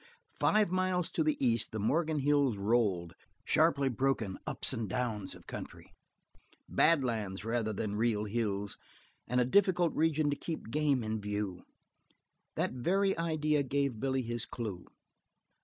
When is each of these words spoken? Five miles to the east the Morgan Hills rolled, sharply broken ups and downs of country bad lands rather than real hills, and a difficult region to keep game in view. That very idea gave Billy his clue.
Five 0.39 0.71
miles 0.71 1.11
to 1.11 1.23
the 1.23 1.37
east 1.39 1.71
the 1.71 1.77
Morgan 1.79 2.17
Hills 2.21 2.57
rolled, 2.57 3.13
sharply 3.45 3.87
broken 3.87 4.39
ups 4.47 4.73
and 4.73 4.89
downs 4.89 5.35
of 5.35 5.45
country 5.45 5.93
bad 6.67 7.03
lands 7.03 7.45
rather 7.45 7.71
than 7.71 7.93
real 7.95 8.25
hills, 8.25 8.77
and 9.27 9.39
a 9.39 9.45
difficult 9.45 9.93
region 9.93 10.31
to 10.31 10.35
keep 10.35 10.71
game 10.71 11.03
in 11.03 11.21
view. 11.21 11.61
That 12.55 12.71
very 12.71 13.15
idea 13.15 13.61
gave 13.61 13.99
Billy 13.99 14.23
his 14.23 14.47
clue. 14.47 14.87